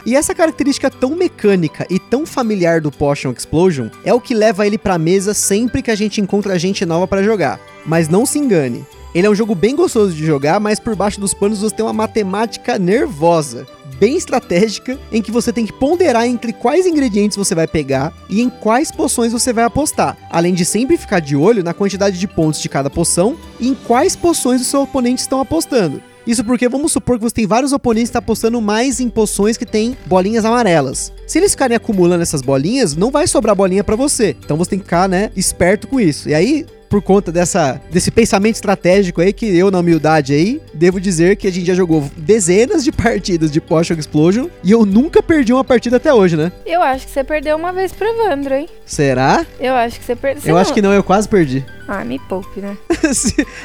E 0.07 0.15
essa 0.15 0.35
característica 0.35 0.91
tão 0.91 1.17
mecânica 1.17 1.87
e 1.89 1.99
tão 1.99 2.27
familiar 2.27 2.81
do 2.81 2.91
Potion 2.91 3.33
Explosion 3.33 3.89
é 4.05 4.13
o 4.13 4.21
que 4.21 4.35
leva 4.35 4.67
ele 4.67 4.77
pra 4.77 4.99
mesa 4.99 5.33
sempre 5.33 5.83
que 5.83 5.91
a 5.91 5.95
gente 5.95 6.21
encontra 6.21 6.59
gente 6.59 6.85
nova 6.85 7.07
para 7.07 7.23
jogar. 7.23 7.59
Mas 7.87 8.09
não 8.09 8.27
se 8.27 8.39
engane, 8.39 8.85
ele 9.15 9.29
é 9.29 9.31
um 9.31 9.35
jogo 9.35 9.55
bem 9.55 9.77
gostoso 9.77 10.13
de 10.13 10.27
jogar, 10.27 10.59
mas 10.59 10.81
por 10.81 10.97
baixo 10.97 11.21
dos 11.21 11.33
panos 11.33 11.61
você 11.61 11.77
tem 11.77 11.87
uma 11.87 11.93
matemática 11.93 12.79
nervosa, 12.79 13.65
bem 13.99 14.17
estratégica, 14.17 14.99
em 15.13 15.23
que 15.23 15.31
você 15.31 15.53
tem 15.53 15.65
que 15.65 15.73
ponderar 15.73 16.27
entre 16.27 16.53
quais 16.53 16.85
ingredientes 16.85 17.37
você 17.37 17.55
vai 17.55 17.69
pegar 17.69 18.13
e 18.29 18.43
em 18.43 18.51
quais 18.51 18.91
poções 18.91 19.33
você 19.33 19.53
vai 19.53 19.63
apostar, 19.63 20.17
além 20.31 20.53
de 20.53 20.65
sempre 20.65 20.97
ficar 20.97 21.21
de 21.21 21.37
olho 21.37 21.63
na 21.63 21.73
quantidade 21.73 22.19
de 22.19 22.27
pontos 22.27 22.61
de 22.61 22.69
cada 22.69 22.91
poção 22.91 23.37
e 23.61 23.69
em 23.69 23.75
quais 23.75 24.17
poções 24.17 24.61
os 24.61 24.67
seus 24.67 24.83
oponentes 24.83 25.25
estão 25.25 25.41
apostando. 25.41 26.03
Isso 26.27 26.45
porque 26.45 26.69
vamos 26.69 26.93
supor 26.93 27.19
que 27.19 27.25
você 27.25 27.35
tem 27.35 27.47
vários 27.47 27.73
oponentes 27.73 28.09
que 28.09 28.15
tá 28.15 28.19
apostando 28.19 28.61
mais 28.61 29.01
em 29.01 29.11
poções 29.11 29.57
que 29.57 29.67
tem 29.67 29.97
bolinhas 30.07 30.45
amarelas. 30.45 31.13
Se 31.27 31.39
eles 31.39 31.53
ficarem 31.53 31.77
acumulando 31.77 32.23
essas 32.23 32.41
bolinhas, 32.41 32.97
não 32.97 33.11
vai 33.11 33.27
sobrar 33.27 33.55
bolinha 33.55 33.85
para 33.85 33.97
você. 33.97 34.37
Então 34.45 34.57
você 34.57 34.71
tem 34.71 34.79
que 34.79 34.85
ficar, 34.85 35.09
né, 35.09 35.31
esperto 35.37 35.87
com 35.87 36.01
isso. 36.01 36.29
E 36.29 36.35
aí, 36.35 36.67
por 36.95 37.03
conta 37.03 37.33
dessa, 37.33 37.81
desse 37.91 38.09
pensamento 38.09 38.55
estratégico 38.55 39.21
aí, 39.21 39.33
que 39.33 39.47
eu, 39.47 39.69
na 39.69 39.81
humildade 39.81 40.33
aí, 40.33 40.63
devo 40.73 41.01
dizer 41.01 41.35
que 41.35 41.49
a 41.49 41.51
gente 41.51 41.67
já 41.67 41.75
jogou 41.75 42.09
dezenas 42.17 42.85
de 42.85 42.93
partidas 42.95 43.51
de 43.51 43.61
Potion 43.61 43.95
Explosion 43.95 44.47
e 44.63 44.71
eu 44.71 44.87
nunca 44.87 45.21
perdi 45.21 45.53
uma 45.53 45.65
partida 45.65 45.97
até 45.97 46.15
hoje, 46.15 46.37
né? 46.37 46.53
Eu 46.65 46.81
acho 46.81 47.05
que 47.05 47.13
você 47.13 47.25
perdeu 47.25 47.57
uma 47.57 47.73
vez 47.73 47.93
pro 47.93 48.07
Evandro, 48.07 48.55
hein? 48.55 48.69
Será? 48.87 49.45
Eu 49.59 49.75
acho 49.75 49.99
que 49.99 50.05
você 50.05 50.15
perdeu. 50.15 50.43
Eu 50.47 50.55
não... 50.55 50.61
acho 50.61 50.73
que 50.73 50.81
não, 50.81 50.93
eu 50.93 51.03
quase 51.03 51.29
perdi. 51.29 51.65
Ah, 51.87 52.03
me 52.03 52.19
poupe, 52.19 52.63
né? 52.63 52.79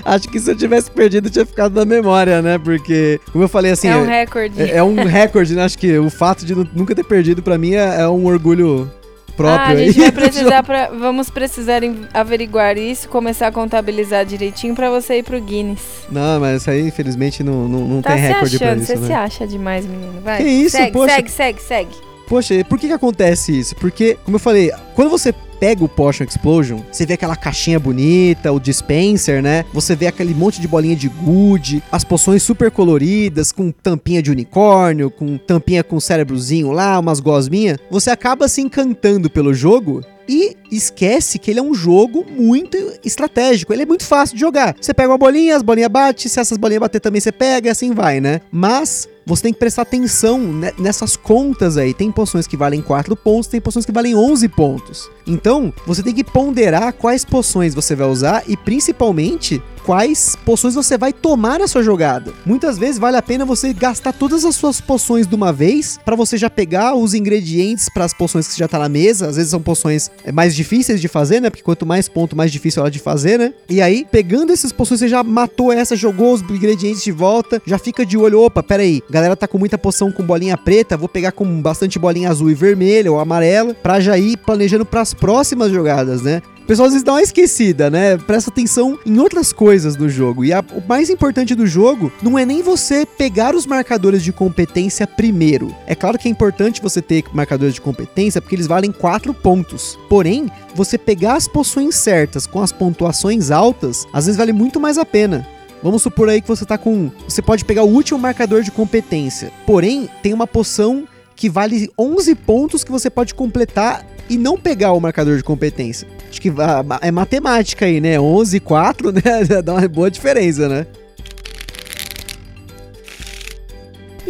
acho 0.03 0.27
que 0.27 0.41
se 0.41 0.51
eu 0.51 0.55
tivesse 0.57 0.91
perdido, 0.91 1.29
tinha 1.29 1.45
ficado 1.45 1.74
na 1.74 1.86
memória, 1.86 2.41
né? 2.41 2.57
Porque, 2.57 3.17
como 3.31 3.45
eu 3.45 3.48
falei 3.48 3.71
assim. 3.71 3.88
É 3.88 3.95
um 3.95 4.05
recorde. 4.05 4.62
É, 4.62 4.75
é 4.75 4.83
um 4.83 5.05
recorde, 5.05 5.55
né? 5.55 5.63
Acho 5.63 5.77
que 5.77 5.98
o 5.98 6.09
fato 6.09 6.45
de 6.45 6.53
nunca 6.53 6.93
ter 6.93 7.05
perdido, 7.05 7.41
para 7.41 7.57
mim, 7.57 7.75
é, 7.75 8.01
é 8.01 8.09
um 8.09 8.25
orgulho 8.25 8.91
próprio 9.39 9.67
ah, 9.67 9.69
a 9.69 9.75
gente 9.75 10.00
vai 10.00 10.12
precisar 10.12 10.63
pra, 10.63 10.88
vamos 10.89 11.29
precisar 11.29 11.81
averiguar 12.13 12.77
isso, 12.77 13.08
começar 13.08 13.48
a 13.48 13.51
contabilizar 13.51 14.25
direitinho 14.25 14.75
pra 14.75 14.89
você 14.89 15.19
ir 15.19 15.24
pro 15.24 15.39
Guinness. 15.39 15.79
Não, 16.12 16.39
mas 16.41 16.62
isso 16.62 16.69
aí, 16.69 16.81
infelizmente, 16.81 17.41
não, 17.41 17.67
não, 17.67 17.79
não 17.88 18.01
tá 18.01 18.13
tem 18.13 18.19
recorde 18.19 18.58
pra 18.58 18.67
achando, 18.67 18.81
isso, 18.81 18.93
você 18.93 19.00
né? 19.00 19.08
se 19.08 19.13
acha 19.13 19.48
demais, 19.48 19.86
menino. 19.86 20.19
Vai. 20.22 20.43
Que 20.43 20.50
isso, 20.50 20.75
segue, 20.75 20.91
poxa. 20.91 21.15
segue, 21.15 21.31
segue, 21.31 21.62
segue. 21.62 21.96
Poxa, 22.27 22.65
por 22.65 22.77
que 22.77 22.88
que 22.88 22.93
acontece 22.93 23.58
isso? 23.58 23.75
Porque, 23.77 24.17
como 24.25 24.36
eu 24.36 24.39
falei, 24.39 24.72
quando 24.93 25.10
você 25.10 25.34
pega 25.60 25.84
o 25.84 25.89
Potion 25.89 26.24
Explosion, 26.24 26.80
você 26.92 27.06
vê 27.06 27.13
aquela 27.13 27.36
caixinha 27.36 27.80
bonita, 27.80 28.51
o 28.51 28.60
dispenser, 28.60 29.42
né? 29.42 29.66
Você 29.74 29.96
vê 29.96 30.08
aquele 30.08 30.34
monte 30.34 30.62
de 30.62 30.68
bolinha 30.68 30.96
de 30.96 31.10
good, 31.10 31.84
as 31.92 32.04
poções 32.04 32.42
super 32.42 32.72
coloridas, 32.72 33.51
com 33.51 33.72
tampinha 33.72 34.22
de 34.22 34.32
unicórnio, 34.32 35.12
com 35.12 35.38
tampinha 35.38 35.84
com 35.84 36.00
cérebrozinho 36.00 36.72
lá, 36.72 36.98
umas 37.00 37.20
gosminhas. 37.20 37.78
Você 37.92 38.10
acaba 38.10 38.48
se 38.48 38.62
encantando 38.62 39.30
pelo 39.30 39.54
jogo 39.54 40.01
e 40.31 40.55
esquece 40.71 41.39
que 41.39 41.50
ele 41.50 41.59
é 41.59 41.63
um 41.63 41.74
jogo 41.74 42.24
muito 42.29 42.77
estratégico. 43.03 43.74
Ele 43.74 43.81
é 43.81 43.86
muito 43.86 44.03
fácil 44.05 44.36
de 44.36 44.39
jogar. 44.41 44.75
Você 44.79 44.93
pega 44.93 45.09
uma 45.09 45.17
bolinha, 45.17 45.55
as 45.55 45.63
bolinhas 45.63 45.89
batem, 45.89 46.29
se 46.29 46.39
essas 46.39 46.55
bolinhas 46.57 46.81
bater 46.81 47.00
também 47.01 47.19
você 47.19 47.31
pega, 47.31 47.67
e 47.67 47.71
assim 47.71 47.91
vai, 47.93 48.21
né? 48.21 48.39
Mas 48.51 49.09
você 49.25 49.43
tem 49.43 49.53
que 49.53 49.59
prestar 49.59 49.81
atenção 49.83 50.38
ne- 50.38 50.74
nessas 50.77 51.15
contas 51.17 51.77
aí. 51.77 51.93
Tem 51.95 52.12
poções 52.12 52.45
que 52.45 52.55
valem 52.55 52.79
4 52.81 53.15
pontos, 53.15 53.48
tem 53.50 53.59
poções 53.59 53.86
que 53.88 53.91
valem 53.91 54.15
11 54.15 54.48
pontos. 54.50 55.09
Então, 55.25 55.74
você 55.86 56.03
tem 56.03 56.13
que 56.13 56.24
ponderar 56.24 56.93
quais 56.93 57.25
poções 57.25 57.74
você 57.74 57.95
vai 57.95 58.07
usar 58.07 58.43
e 58.48 58.55
principalmente 58.55 59.62
quais 59.89 60.36
poções 60.46 60.75
você 60.75 61.00
vai 61.00 61.12
tomar 61.12 61.58
na 61.58 61.67
sua 61.67 61.81
jogada. 61.81 62.31
Muitas 62.46 62.77
vezes 62.77 63.00
vale 63.00 63.17
a 63.17 63.24
pena 63.24 63.43
você 63.43 63.74
gastar 63.74 64.13
todas 64.13 64.46
as 64.46 64.55
suas 64.55 64.79
poções 64.79 65.25
de 65.25 65.34
uma 65.34 65.51
vez 65.51 66.00
para 66.05 66.15
você 66.15 66.38
já 66.38 66.48
pegar 66.48 66.93
os 66.93 67.15
ingredientes 67.15 67.89
para 67.91 68.05
as 68.05 68.13
poções 68.13 68.48
que 68.48 68.55
já 68.55 68.67
tá 68.67 68.77
na 68.77 68.88
mesa. 68.88 69.27
Às 69.27 69.38
vezes 69.38 69.50
são 69.50 69.60
poções 69.60 70.12
é, 70.24 70.31
mais 70.31 70.55
difíceis 70.55 71.01
de 71.01 71.08
fazer, 71.08 71.41
né? 71.41 71.50
Porque 71.50 71.63
quanto 71.63 71.88
mais 71.88 72.08
ponto, 72.08 72.36
mais 72.36 72.51
difícil 72.51 72.81
ela 72.81 72.91
de 72.91 73.00
fazer, 73.00 73.39
né? 73.39 73.51
E 73.67 73.81
aí, 73.81 74.05
pegando 74.12 74.53
essas 74.53 74.72
poções, 74.72 75.00
você 75.00 75.08
já 75.08 75.24
matou 75.24 75.74
essa, 75.74 75.96
jogou 75.96 76.36
os 76.36 76.41
ingredientes 76.43 77.03
de 77.03 77.12
volta, 77.12 77.60
já 77.65 77.79
fica 77.79 78.05
de 78.05 78.15
olho, 78.15 78.41
opa, 78.41 78.62
pera 78.62 78.84
aí, 78.84 79.01
galera 79.10 79.36
tá 79.36 79.48
com 79.48 79.58
muita 79.58 79.75
poção 79.75 80.12
com 80.12 80.22
bolinha 80.22 80.55
preta, 80.55 80.98
vou 80.98 81.10
pegar 81.10 81.31
com 81.31 81.63
bastante 81.63 81.98
bolinha 81.98 82.29
azul 82.29 82.51
e 82.51 82.53
vermelha 82.53 83.12
ou 83.12 83.19
amarela, 83.19 83.74
pra 83.74 84.00
já 84.00 84.15
ir 84.19 84.38
planejando 84.38 84.86
pras 84.86 85.15
próximas 85.15 85.72
jogadas, 85.72 86.22
né? 86.22 86.43
Pessoal 86.69 86.85
às 86.85 86.93
vezes 86.93 87.03
dá 87.03 87.13
uma 87.13 87.21
esquecida, 87.23 87.89
né? 87.89 88.15
Presta 88.15 88.51
atenção 88.51 88.99
em 89.03 89.17
outras 89.17 89.51
coisas 89.51 89.95
do 89.95 90.07
jogo. 90.07 90.45
E 90.45 90.53
a- 90.53 90.63
o 90.71 90.88
mais 90.88 91.09
importante 91.09 91.55
do 91.55 91.65
jogo 91.65 92.11
não 92.21 92.38
é 92.38 92.45
nem 92.45 92.61
você 92.61 93.07
pegar 93.07 93.55
os 93.55 93.65
marcadores 93.65 94.21
de 94.23 94.31
competência 94.31 95.07
primeiro. 95.07 95.75
É 95.88 95.95
claro 95.95 96.19
que 96.19 96.27
é 96.27 96.31
importante 96.31 96.79
você 96.79 97.01
ter 97.01 97.23
marcadores 97.33 97.73
de 97.73 97.81
competência 97.81 98.39
porque 98.39 98.53
eles 98.53 98.67
valem 98.67 98.91
4 98.91 99.33
pontos. 99.33 99.97
Porém, 100.07 100.47
você 100.75 100.95
pegar 100.95 101.38
as 101.38 101.47
poções 101.47 101.95
certas 101.95 102.45
com 102.45 102.61
as 102.61 102.71
pontuações 102.71 103.49
altas, 103.49 104.05
às 104.13 104.27
vezes 104.27 104.38
vale 104.38 104.53
muito 104.53 104.79
mais 104.79 104.99
a 104.99 105.05
pena. 105.05 105.47
Vamos 105.81 106.03
supor 106.03 106.29
aí 106.29 106.39
que 106.39 106.47
você 106.47 106.65
tá 106.65 106.77
com. 106.77 107.09
Você 107.27 107.41
pode 107.41 107.65
pegar 107.65 107.81
o 107.83 107.89
último 107.89 108.19
marcador 108.19 108.61
de 108.61 108.69
competência. 108.69 109.51
Porém, 109.65 110.07
tem 110.21 110.33
uma 110.33 110.45
poção 110.45 111.05
que 111.39 111.50
vale 111.50 111.89
11 111.98 112.36
pontos 112.36 112.84
que 112.84 112.91
você 112.91 113.10
pode 113.10 113.34
completar 113.34 114.05
e 114.29 114.38
não 114.38 114.58
pegar 114.58 114.91
o 114.91 115.00
marcador 115.00 115.38
de 115.38 115.43
competência. 115.43 116.05
Acho 116.29 116.41
que 116.41 116.51
é 117.00 117.12
matemática 117.12 117.86
aí, 117.86 118.01
né? 118.01 118.19
11 118.19 118.58
e 118.58 118.60
4, 118.60 119.12
né? 119.13 119.22
Dá 119.63 119.75
uma 119.75 119.88
boa 119.88 120.12
diferença, 120.12 120.67
né? 120.67 120.86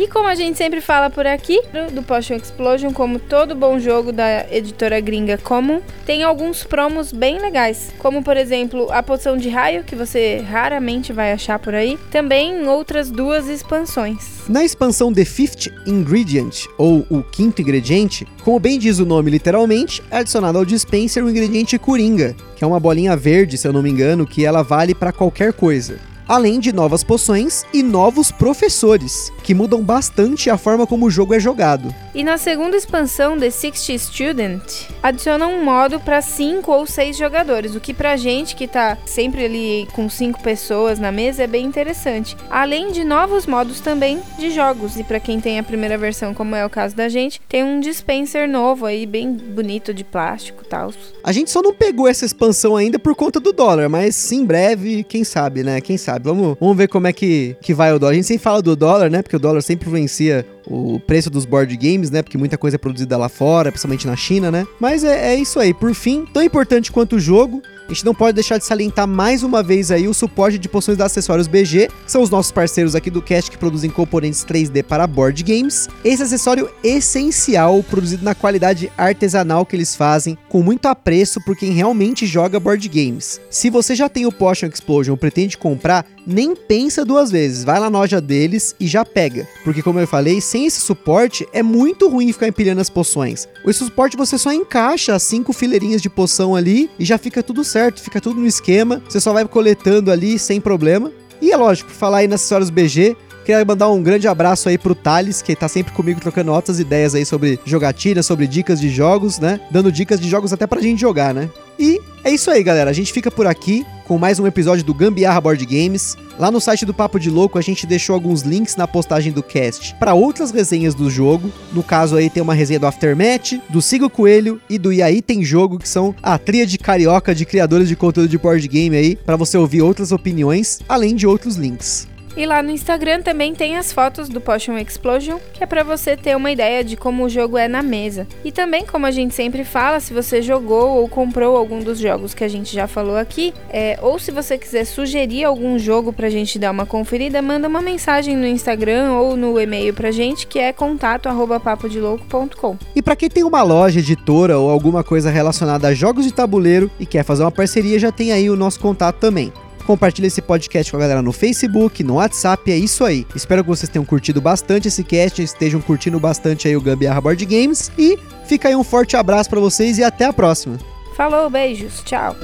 E 0.02 0.08
como 0.08 0.30
a 0.30 0.34
gente 0.36 0.58
sempre 0.58 0.80
fala 0.80 1.10
por 1.10 1.28
aqui, 1.28 1.60
do- 1.94 2.02
Potion 2.04 2.36
Explosion, 2.38 2.94
como 2.94 3.20
todo 3.20 3.54
bom 3.54 3.78
jogo 3.80 4.14
da 4.14 4.46
editora 4.50 4.98
gringa 5.02 5.38
Common, 5.38 5.82
tem 6.06 6.24
alguns 6.24 6.64
promos 6.64 7.12
bem 7.12 7.38
legais. 7.38 7.92
Como, 8.00 8.24
por 8.24 8.38
exemplo, 8.38 8.88
a 8.92 9.04
poção 9.04 9.36
de 9.36 9.50
raio, 9.50 9.84
que 9.84 9.98
você 9.98 10.38
raramente 10.50 11.12
vai 11.12 11.34
achar 11.34 11.60
por 11.60 11.76
aí. 11.76 12.00
Também 12.10 12.66
outras 12.66 13.12
duas 13.12 13.50
expansões. 13.50 14.48
Na 14.48 14.64
expansão 14.64 15.12
The 15.12 15.26
Fifth 15.26 15.68
Ingredient, 15.86 16.64
ou 16.78 17.06
o 17.10 17.22
quinto 17.22 17.62
ingrediente, 17.62 18.26
como 18.42 18.58
bem 18.58 18.80
diz 18.80 19.00
o 19.00 19.06
nome 19.06 19.30
literalmente, 19.30 20.02
é 20.10 20.20
adicionado 20.20 20.58
ao 20.60 20.64
dispenser 20.66 21.26
o 21.26 21.30
ingrediente 21.30 21.78
Coringa, 21.78 22.34
que 22.56 22.64
é 22.64 22.68
uma 22.68 22.80
bolinha 22.80 23.18
verde, 23.18 23.58
se 23.58 23.68
eu 23.68 23.74
não 23.74 23.84
me 23.84 23.90
engano, 23.90 24.26
que 24.26 24.46
ela 24.46 24.64
vale 24.64 24.96
para 24.96 25.12
qualquer 25.12 25.52
coisa. 25.52 26.00
Além 26.30 26.60
de 26.60 26.72
novas 26.72 27.04
poções 27.04 27.66
e 27.74 27.82
novos 27.82 28.32
professores, 28.32 29.34
que 29.44 29.56
mudam 29.56 29.82
bastante 29.82 30.48
a 30.48 30.60
forma 30.60 30.86
como 30.86 31.08
o 31.08 31.10
jogo 31.10 31.34
é 31.34 31.40
jogado. 31.40 31.92
E 32.14 32.24
na 32.24 32.38
segunda 32.38 32.78
expansão, 32.78 33.36
The 33.36 33.50
60 33.50 33.98
Student, 33.98 34.62
adiciona 35.02 35.48
um 35.48 35.64
modo 35.64 36.00
para 36.00 36.22
5 36.22 36.72
ou 36.72 36.86
6 36.86 37.18
jogadores, 37.18 37.74
o 37.74 37.80
que 37.80 37.96
pra 37.96 38.16
gente 38.16 38.56
que 38.56 38.68
tá 38.68 38.96
sempre 39.08 39.44
ali 39.44 39.88
com 39.94 40.08
5 40.08 40.40
pessoas 40.44 41.00
na 41.00 41.12
mesa 41.12 41.46
é 41.46 41.48
bem 41.48 41.66
interessante. 41.66 42.38
Além 42.48 42.92
de 42.92 43.04
novos 43.04 43.48
modos 43.48 43.80
também 43.80 44.22
de 44.38 44.52
jogos, 44.52 44.98
e 44.98 45.04
pra 45.04 45.20
quem 45.20 45.42
tem 45.42 45.58
a 45.58 45.64
primeira 45.64 45.98
versão, 45.98 46.36
como 46.36 46.56
é 46.56 46.64
o 46.64 46.70
caso 46.70 46.96
da 46.96 47.10
gente, 47.10 47.42
tem 47.50 47.64
um 47.64 47.80
dispenser 47.80 48.48
novo 48.48 48.86
aí, 48.86 49.08
bem 49.08 49.34
bonito 49.34 49.96
de 49.96 50.04
plástico 50.04 50.62
e 50.64 50.68
tal. 50.68 50.94
A 51.24 51.32
gente 51.32 51.50
só 51.50 51.64
não 51.64 51.74
pegou 51.74 52.08
essa 52.08 52.24
expansão 52.24 52.76
ainda 52.76 53.00
por 53.00 53.16
conta 53.16 53.40
do 53.40 53.52
dólar, 53.52 53.90
mas 53.90 54.32
em 54.32 54.46
breve, 54.46 55.04
quem 55.04 55.24
sabe, 55.24 55.64
né? 55.64 55.82
Quem 55.82 55.98
sabe. 55.98 56.19
Vamos, 56.24 56.58
vamos 56.60 56.78
ver 56.78 56.88
como 56.88 57.08
é 57.08 57.14
que, 57.14 57.56
que 57.62 57.74
vai 57.74 57.94
o 57.94 58.00
dólar. 58.00 58.14
A 58.14 58.16
gente 58.16 58.28
sempre 58.28 58.44
fala 58.44 58.62
do 58.62 58.76
dólar, 58.76 59.10
né? 59.10 59.22
Porque 59.22 59.36
o 59.36 59.40
dólar 59.40 59.62
sempre 59.62 59.88
influencia 59.88 60.46
o 60.68 61.00
preço 61.00 61.30
dos 61.30 61.46
board 61.46 61.76
games, 61.76 62.12
né? 62.12 62.22
Porque 62.22 62.38
muita 62.38 62.58
coisa 62.58 62.76
é 62.76 62.78
produzida 62.78 63.18
lá 63.18 63.30
fora, 63.30 63.72
principalmente 63.72 64.06
na 64.06 64.16
China, 64.16 64.52
né? 64.52 64.68
Mas 64.80 65.04
é, 65.04 65.34
é 65.34 65.36
isso 65.36 65.60
aí. 65.60 65.74
Por 65.74 65.94
fim, 65.94 66.26
tão 66.34 66.44
importante 66.44 66.92
quanto 66.92 67.16
o 67.16 67.20
jogo, 67.20 67.62
a 67.90 67.92
gente 67.94 68.06
não 68.06 68.14
pode 68.14 68.36
deixar 68.36 68.60
de 68.60 68.66
salientar 68.66 69.08
mais 69.08 69.42
uma 69.42 69.64
vez 69.64 69.90
aí 69.90 70.08
o 70.08 70.14
suporte 70.14 70.60
de 70.60 70.70
poções 70.70 70.96
da 70.96 71.06
Acessórios 71.06 71.48
BG, 71.48 71.88
que 71.88 72.12
são 72.12 72.22
os 72.22 72.30
nossos 72.30 72.52
parceiros 72.52 72.94
aqui 72.94 73.10
do 73.10 73.20
cast 73.20 73.50
que 73.50 73.58
produzem 73.58 73.90
componentes 73.90 74.46
3D 74.46 74.84
para 74.84 75.08
board 75.08 75.42
games. 75.42 75.88
Esse 76.06 76.22
acessório 76.22 76.70
essencial, 76.84 77.82
produzido 77.82 78.24
na 78.24 78.36
qualidade 78.36 78.92
artesanal 78.96 79.66
que 79.66 79.76
eles 79.76 79.96
fazem, 79.96 80.38
com 80.48 80.62
muito 80.62 80.86
apreço 80.86 81.44
por 81.44 81.58
quem 81.58 81.72
realmente 81.72 82.28
joga 82.28 82.60
board 82.60 82.88
games. 82.88 83.42
Se 83.50 83.72
você 83.72 83.96
já 83.96 84.08
tem 84.08 84.28
o 84.28 84.32
Potion 84.32 84.68
Explosion 84.68 85.14
ou 85.14 85.18
pretende 85.18 85.58
comprar, 85.58 86.06
nem 86.30 86.56
pensa 86.56 87.04
duas 87.04 87.32
vezes, 87.32 87.64
vai 87.64 87.80
lá 87.80 87.90
na 87.90 88.00
loja 88.00 88.22
deles 88.22 88.76
e 88.80 88.88
já 88.88 89.04
pega. 89.04 89.48
Porque 89.64 89.82
como 89.82 90.00
eu 90.00 90.08
falei, 90.08 90.40
sem 90.40 90.66
esse 90.66 90.80
suporte 90.80 91.48
é 91.52 91.64
muito 91.64 92.08
ruim 92.08 92.32
ficar 92.32 92.48
empilhando 92.48 92.82
as 92.82 92.90
poções. 92.90 93.48
Esse 93.66 93.80
suporte 93.80 94.16
você 94.16 94.38
só 94.38 94.54
encaixa 94.54 95.16
as 95.16 95.24
cinco 95.24 95.52
fileirinhas 95.52 96.02
de 96.02 96.10
poção 96.10 96.56
ali 96.56 96.90
e 97.00 97.06
já 97.06 97.18
fica 97.18 97.42
tudo 97.42 97.64
certo, 97.64 98.02
fica 98.02 98.22
tudo 98.22 98.40
no 98.40 98.48
esquema, 98.48 99.02
você 99.10 99.20
só 99.20 99.34
vai 99.34 99.46
coletando 99.46 100.12
ali 100.12 100.38
sem 100.38 100.62
problema. 100.62 101.12
E 101.42 101.52
é 101.52 101.58
lógico, 101.58 101.90
falar 101.90 102.20
aí 102.20 102.28
nas 102.28 102.42
acessórios 102.42 102.70
BG, 102.70 103.16
Queria 103.50 103.66
mandar 103.66 103.90
um 103.90 104.04
grande 104.04 104.28
abraço 104.28 104.70
aí 104.70 104.78
pro 104.78 104.94
Thales, 104.94 105.42
que 105.42 105.56
tá 105.56 105.68
sempre 105.68 105.92
comigo 105.92 106.22
trocando 106.22 106.52
outras 106.52 106.80
ideias 106.80 107.16
aí 107.16 107.26
sobre 107.26 107.60
jogatina, 107.66 108.22
sobre 108.22 108.46
dicas 108.46 108.80
de 108.80 108.90
jogos, 108.90 109.40
né? 109.40 109.60
Dando 109.72 109.92
dicas 109.92 110.20
de 110.20 110.30
jogos 110.30 110.54
até 110.54 110.68
pra 110.68 110.80
gente 110.80 111.02
jogar, 111.02 111.34
né? 111.34 111.50
E 111.80 112.00
é 112.24 112.32
isso 112.32 112.52
aí, 112.52 112.64
galera. 112.64 112.90
A 112.90 112.94
gente 112.94 113.14
fica 113.14 113.32
por 113.32 113.48
aqui 113.48 113.86
com 114.06 114.18
mais 114.18 114.40
um 114.40 114.48
episódio 114.48 114.84
do 114.84 114.94
Gambiarra 114.94 115.40
Board 115.40 115.64
Games. 115.66 116.18
Lá 116.40 116.50
no 116.50 116.60
site 116.60 116.86
do 116.86 116.94
Papo 116.94 117.20
de 117.20 117.30
Louco 117.30 117.58
a 117.60 117.62
gente 117.62 117.86
deixou 117.86 118.14
alguns 118.14 118.42
links 118.42 118.76
na 118.76 118.88
postagem 118.88 119.32
do 119.32 119.44
cast 119.44 119.94
para 119.96 120.14
outras 120.14 120.52
resenhas 120.52 120.96
do 120.96 121.10
jogo. 121.10 121.52
No 121.72 121.84
caso 121.84 122.16
aí 122.16 122.30
tem 122.30 122.42
uma 122.42 122.54
resenha 122.54 122.80
do 122.80 122.88
Aftermath, 122.88 123.62
do 123.70 123.82
Siga 123.82 124.06
o 124.06 124.10
Coelho 124.10 124.60
e 124.70 124.80
do 124.80 124.92
E 124.92 125.02
aí 125.02 125.22
tem 125.22 125.44
jogo, 125.44 125.78
que 125.78 125.88
são 125.88 126.16
a 126.24 126.38
tríade 126.38 126.78
carioca 126.78 127.36
de 127.36 127.46
criadores 127.46 127.88
de 127.88 127.96
conteúdo 127.96 128.30
de 128.30 128.38
board 128.38 128.68
game 128.68 128.96
aí, 128.96 129.16
para 129.16 129.36
você 129.36 129.58
ouvir 129.58 129.82
outras 129.82 130.12
opiniões, 130.12 130.80
além 130.90 131.16
de 131.16 131.28
outros 131.28 131.56
links. 131.56 132.08
E 132.36 132.46
lá 132.46 132.62
no 132.62 132.72
Instagram 132.72 133.22
também 133.22 133.56
tem 133.56 133.78
as 133.78 133.92
fotos 133.92 134.30
do 134.30 134.40
Potion 134.40 134.78
Explosion, 134.78 135.40
que 135.54 135.64
é 135.64 135.68
pra 135.68 135.84
você 135.84 136.16
ter 136.16 136.36
uma 136.36 136.52
ideia 136.52 136.84
de 136.84 136.96
como 136.96 137.26
o 137.26 137.30
jogo 137.30 137.58
é 137.58 137.68
na 137.68 137.82
mesa. 137.82 138.28
E 138.44 138.52
também, 138.52 138.86
como 138.86 139.06
a 139.06 139.12
gente 139.12 139.34
sempre 139.34 139.64
fala, 139.64 140.00
se 140.00 140.14
você 140.14 140.42
jogou 140.42 140.98
ou 140.98 141.10
comprou 141.10 141.58
algum 141.58 141.80
dos 141.80 142.00
jogos 142.00 142.34
que 142.34 142.44
a 142.44 142.48
gente 142.48 142.74
já 142.74 142.88
falou 142.88 143.18
aqui, 143.18 143.54
é, 143.70 143.98
ou 144.02 144.20
se 144.20 144.32
você 144.32 144.58
quiser 144.58 144.86
sugerir 144.86 145.44
algum 145.44 145.78
jogo 145.78 146.14
pra 146.14 146.30
gente 146.30 146.58
dar 146.58 146.72
uma 146.72 146.86
conferida, 146.86 147.42
manda 147.42 147.68
uma 147.68 147.82
mensagem 147.82 148.36
no 148.36 148.48
Instagram 148.48 149.14
ou 149.14 149.36
no 149.36 149.60
e-mail 149.60 149.94
pra 149.94 150.12
gente, 150.12 150.48
que 150.48 150.60
é 150.60 150.72
contato@papodelouco.com. 150.72 152.78
E 152.96 153.02
para 153.02 153.16
quem 153.16 153.30
tem 153.30 153.44
uma 153.44 153.64
loja, 153.64 154.00
editora 154.00 154.58
ou 154.58 154.70
alguma 154.70 155.04
coisa 155.04 155.30
relacionada 155.30 155.88
a 155.88 155.94
jogos 155.94 156.26
de 156.26 156.34
tabuleiro 156.34 156.90
e 157.00 157.06
quer 157.06 157.24
fazer 157.24 157.44
uma 157.44 157.52
parceria, 157.52 158.00
já 158.00 158.12
tem 158.12 158.32
aí 158.32 158.50
o 158.50 158.56
nosso 158.56 158.80
contato 158.80 159.18
também. 159.18 159.52
Compartilhe 159.90 160.28
esse 160.28 160.40
podcast 160.40 160.92
com 160.92 160.98
a 160.98 161.00
galera 161.00 161.20
no 161.20 161.32
Facebook, 161.32 162.04
no 162.04 162.18
WhatsApp, 162.18 162.72
é 162.72 162.78
isso 162.78 163.04
aí. 163.04 163.26
Espero 163.34 163.64
que 163.64 163.70
vocês 163.72 163.90
tenham 163.90 164.06
curtido 164.06 164.40
bastante 164.40 164.88
esse 164.88 165.04
cast, 165.04 165.42
estejam 165.42 165.82
curtindo 165.82 166.20
bastante 166.20 166.68
aí 166.68 166.78
o 166.78 166.82
Gambiarra 166.82 167.20
Board 167.20 167.44
Games 167.44 167.92
e 167.98 168.16
fica 168.46 168.68
aí 168.68 168.76
um 168.76 168.84
forte 168.84 169.18
abraço 169.18 169.50
para 169.50 169.60
vocês 169.60 169.98
e 169.98 170.04
até 170.04 170.26
a 170.26 170.32
próxima. 170.32 170.78
Falou, 171.16 171.50
beijos, 171.50 172.04
tchau. 172.04 172.36